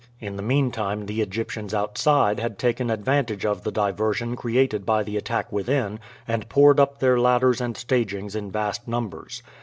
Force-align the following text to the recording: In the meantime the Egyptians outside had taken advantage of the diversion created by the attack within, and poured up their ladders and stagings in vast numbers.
In 0.19 0.35
the 0.35 0.41
meantime 0.41 1.05
the 1.05 1.21
Egyptians 1.21 1.75
outside 1.75 2.39
had 2.39 2.57
taken 2.57 2.89
advantage 2.89 3.45
of 3.45 3.61
the 3.63 3.71
diversion 3.71 4.35
created 4.35 4.83
by 4.83 5.03
the 5.03 5.15
attack 5.15 5.51
within, 5.51 5.99
and 6.27 6.49
poured 6.49 6.79
up 6.79 6.97
their 6.97 7.19
ladders 7.19 7.61
and 7.61 7.77
stagings 7.77 8.35
in 8.35 8.49
vast 8.49 8.87
numbers. 8.87 9.43